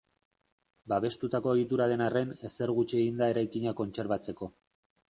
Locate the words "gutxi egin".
2.81-3.25